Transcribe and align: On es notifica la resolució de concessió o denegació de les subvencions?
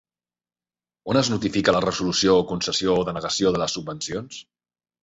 On 1.13 1.19
es 1.21 1.29
notifica 1.33 1.75
la 1.77 1.83
resolució 1.87 2.35
de 2.41 2.49
concessió 2.53 2.99
o 3.03 3.07
denegació 3.13 3.57
de 3.59 3.65
les 3.67 3.79
subvencions? 3.81 4.43